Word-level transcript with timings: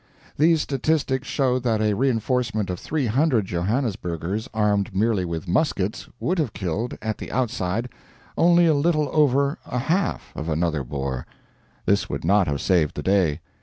These 0.35 0.63
statistics 0.63 1.27
show 1.27 1.59
that 1.59 1.79
a 1.79 1.93
reinforcement 1.93 2.71
of 2.71 2.79
300 2.79 3.45
Johannesburgers, 3.45 4.49
armed 4.51 4.95
merely 4.95 5.25
with 5.25 5.47
muskets, 5.47 6.09
would 6.19 6.39
have 6.39 6.53
killed, 6.53 6.97
at 7.03 7.19
the 7.19 7.31
outside, 7.31 7.87
only 8.35 8.65
a 8.65 8.73
little 8.73 9.09
over 9.13 9.59
a 9.63 9.77
half 9.77 10.31
of 10.35 10.49
another 10.49 10.83
Boer. 10.83 11.27
This 11.85 12.09
would 12.09 12.25
not 12.25 12.47
have 12.47 12.61
saved 12.61 12.95
the 12.95 13.03
day. 13.03 13.41